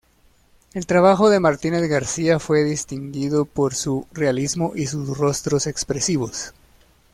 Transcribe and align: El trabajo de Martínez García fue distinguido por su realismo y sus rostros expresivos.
El 0.73 0.87
trabajo 0.87 1.29
de 1.29 1.39
Martínez 1.39 1.87
García 1.87 2.39
fue 2.39 2.63
distinguido 2.63 3.45
por 3.45 3.75
su 3.75 4.07
realismo 4.13 4.71
y 4.73 4.87
sus 4.87 5.15
rostros 5.15 5.67
expresivos. 5.67 6.55